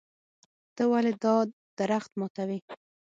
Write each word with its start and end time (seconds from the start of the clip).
ته 0.75 0.83
ولې 0.91 1.13
دا 1.23 1.35
درخت 1.79 2.11
ماتوې. 2.19 2.59